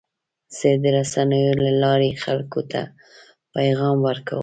[0.57, 2.81] زه د رسنیو له لارې خلکو ته
[3.55, 4.39] پیغام ورکوم.